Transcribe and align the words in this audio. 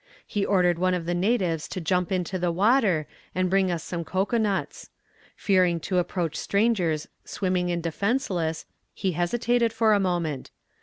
He 0.25 0.43
ordered 0.47 0.79
one 0.79 0.95
of 0.95 1.05
the 1.05 1.13
natives 1.13 1.67
to 1.67 1.79
jump 1.79 2.11
into 2.11 2.39
the 2.39 2.51
water, 2.51 3.05
and 3.35 3.51
bring 3.51 3.69
us 3.69 3.83
some 3.83 4.03
cocoa 4.03 4.39
nuts. 4.39 4.89
Fearing 5.35 5.79
to 5.81 5.99
approach 5.99 6.35
strangers 6.37 7.07
swimming 7.23 7.69
and 7.69 7.83
defenceless, 7.83 8.65
he 8.95 9.11
hesitated 9.11 9.71
for 9.71 9.93
a 9.93 9.99
moment. 9.99 10.49